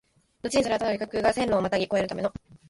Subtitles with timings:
[0.43, 2.33] のちにそれはただ旅客が線路をまたぎ越えるための、